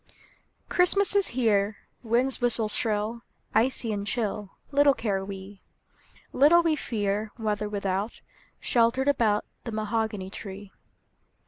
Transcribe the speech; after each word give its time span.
CHRISTMAS 0.67 1.15
is 1.15 1.27
here; 1.27 1.77
WInds 2.03 2.41
whiste 2.41 2.75
shrill, 2.75 3.21
Icy 3.53 3.93
and 3.93 4.07
chill, 4.07 4.49
Little 4.71 4.95
care 4.95 5.23
we; 5.23 5.61
Little 6.33 6.63
we 6.63 6.75
fear 6.75 7.29
Weather 7.37 7.69
without, 7.69 8.21
Sheltered 8.59 9.07
about 9.07 9.45
The 9.63 9.71
mahogany 9.71 10.31
tree. 10.31 10.71